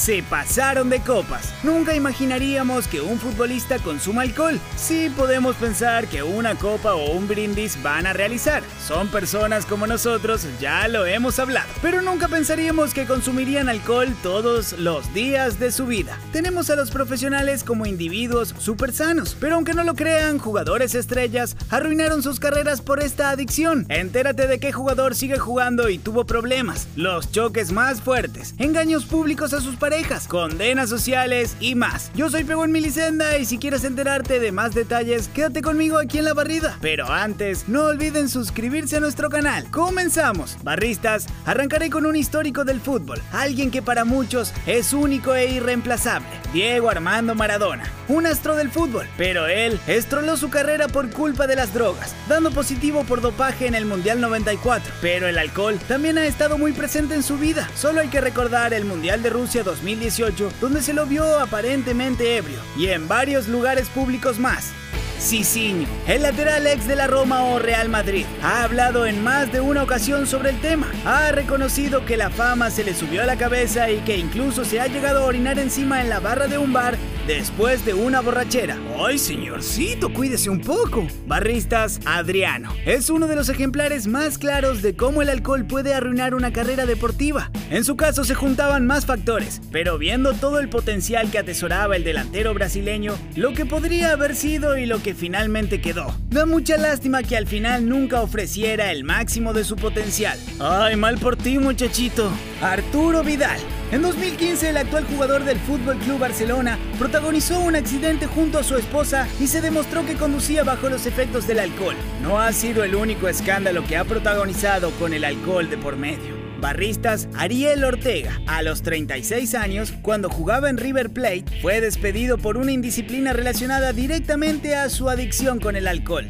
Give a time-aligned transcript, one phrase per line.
[0.00, 1.52] se pasaron de copas.
[1.62, 4.58] Nunca imaginaríamos que un futbolista consuma alcohol.
[4.74, 8.62] Sí podemos pensar que una copa o un brindis van a realizar.
[8.82, 11.68] Son personas como nosotros, ya lo hemos hablado.
[11.82, 16.18] Pero nunca pensaríamos que consumirían alcohol todos los días de su vida.
[16.32, 19.36] Tenemos a los profesionales como individuos súper sanos.
[19.38, 23.84] Pero aunque no lo crean, jugadores estrellas arruinaron sus carreras por esta adicción.
[23.90, 26.88] Entérate de qué jugador sigue jugando y tuvo problemas.
[26.96, 28.54] Los choques más fuertes.
[28.56, 29.89] Engaños públicos a sus parejas.
[30.28, 32.12] Condenas sociales y más.
[32.14, 36.18] Yo soy Pego en Milicenda y si quieres enterarte de más detalles, quédate conmigo aquí
[36.18, 36.78] en la barrida.
[36.80, 39.68] Pero antes, no olviden suscribirse a nuestro canal.
[39.72, 40.56] Comenzamos.
[40.62, 43.20] Barristas, arrancaré con un histórico del fútbol.
[43.32, 46.28] Alguien que para muchos es único e irreemplazable.
[46.52, 47.90] Diego Armando Maradona.
[48.06, 49.08] Un astro del fútbol.
[49.16, 53.74] Pero él estroló su carrera por culpa de las drogas, dando positivo por dopaje en
[53.74, 54.92] el Mundial 94.
[55.00, 57.68] Pero el alcohol también ha estado muy presente en su vida.
[57.74, 62.58] Solo hay que recordar el Mundial de Rusia 2018, donde se lo vio aparentemente ebrio,
[62.76, 64.72] y en varios lugares públicos más.
[65.18, 69.60] Cicinho, el lateral ex de la Roma o Real Madrid, ha hablado en más de
[69.60, 70.90] una ocasión sobre el tema.
[71.04, 74.80] Ha reconocido que la fama se le subió a la cabeza y que incluso se
[74.80, 78.76] ha llegado a orinar encima en la barra de un bar después de una borrachera.
[78.98, 81.06] ¡Ay, señorcito, cuídese un poco!
[81.26, 82.74] Barristas, Adriano.
[82.84, 86.86] Es uno de los ejemplares más claros de cómo el alcohol puede arruinar una carrera
[86.86, 87.50] deportiva.
[87.70, 92.04] En su caso se juntaban más factores, pero viendo todo el potencial que atesoraba el
[92.04, 96.14] delantero brasileño, lo que podría haber sido y lo que finalmente quedó.
[96.28, 100.38] Da mucha lástima que al final nunca ofreciera el máximo de su potencial.
[100.58, 102.30] Ay, mal por ti, muchachito.
[102.62, 103.58] Arturo Vidal.
[103.90, 108.76] En 2015, el actual jugador del Fútbol Club Barcelona protagonizó un accidente junto a su
[108.76, 111.96] esposa y se demostró que conducía bajo los efectos del alcohol.
[112.22, 116.38] No ha sido el único escándalo que ha protagonizado con el alcohol de por medio.
[116.60, 122.58] Barristas Ariel Ortega, a los 36 años, cuando jugaba en River Plate, fue despedido por
[122.58, 126.28] una indisciplina relacionada directamente a su adicción con el alcohol.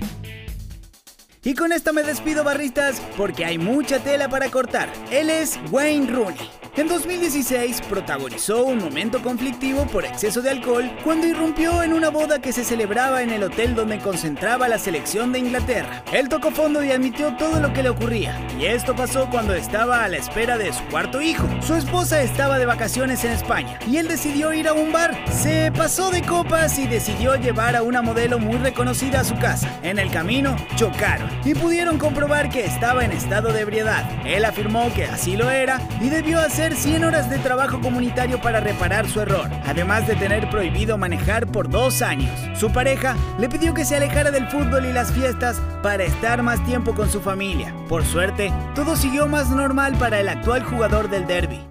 [1.42, 4.92] Y con esta me despido barristas porque hay mucha tela para cortar.
[5.10, 6.59] Él es Wayne Rooney.
[6.76, 12.41] En 2016 protagonizó un momento conflictivo por exceso de alcohol cuando irrumpió en una boda
[12.41, 16.04] que se celebraba en el hotel donde concentraba la selección de Inglaterra.
[16.12, 20.04] Él tocó fondo y admitió todo lo que le ocurría, y esto pasó cuando estaba
[20.04, 21.48] a la espera de su cuarto hijo.
[21.60, 25.19] Su esposa estaba de vacaciones en España y él decidió ir a un bar.
[25.32, 29.76] Se pasó de copas y decidió llevar a una modelo muy reconocida a su casa.
[29.82, 34.09] En el camino chocaron y pudieron comprobar que estaba en estado de ebriedad.
[34.25, 38.60] Él afirmó que así lo era y debió hacer 100 horas de trabajo comunitario para
[38.60, 42.31] reparar su error, además de tener prohibido manejar por dos años.
[42.54, 46.64] Su pareja le pidió que se alejara del fútbol y las fiestas para estar más
[46.64, 47.75] tiempo con su familia.
[47.88, 51.69] Por suerte, todo siguió más normal para el actual jugador del derby.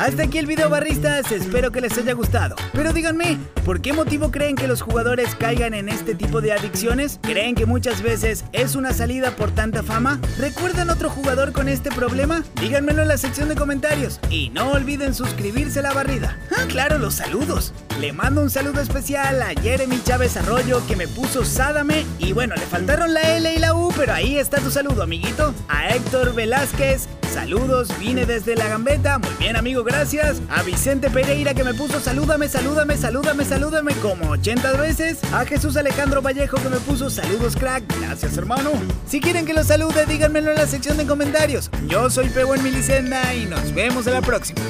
[0.00, 2.56] Hasta aquí el video barristas, espero que les haya gustado.
[2.72, 7.20] Pero díganme, ¿por qué motivo creen que los jugadores caigan en este tipo de adicciones?
[7.20, 10.18] ¿Creen que muchas veces es una salida por tanta fama?
[10.38, 12.42] ¿Recuerdan otro jugador con este problema?
[12.62, 14.20] Díganmelo en la sección de comentarios.
[14.30, 16.38] Y no olviden suscribirse a la barrida.
[16.50, 17.74] Ah, claro, los saludos.
[18.00, 22.06] Le mando un saludo especial a Jeremy Chávez Arroyo que me puso Sádame.
[22.18, 25.54] Y bueno, le faltaron la L y la U, pero ahí está tu saludo, amiguito.
[25.68, 29.18] A Héctor Velázquez, Saludos, vine desde la gambeta.
[29.18, 30.42] Muy bien, amigo, gracias.
[30.50, 35.18] A Vicente Pereira que me puso salúdame, salúdame, salúdame, salúdame como 80 veces.
[35.32, 37.84] A Jesús Alejandro Vallejo que me puso saludos, crack.
[38.00, 38.72] Gracias, hermano.
[39.06, 41.70] Si quieren que los salude, díganmelo en la sección de comentarios.
[41.86, 44.60] Yo soy Pego en Milicenda y nos vemos en la próxima.